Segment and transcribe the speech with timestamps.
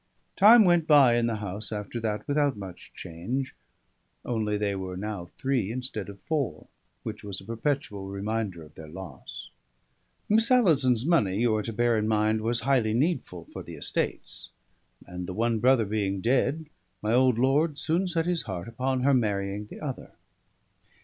[0.35, 3.53] Time went by in the house after that without much change;
[4.25, 6.65] only they were now three instead of four,
[7.03, 9.51] which was a perpetual reminder of their loss.
[10.27, 14.49] Miss Alison's money, you are to bear in mind, was highly needful for the estates;
[15.05, 16.65] and the one brother being dead,
[17.03, 20.13] my old lord soon set his heart upon her marrying the other.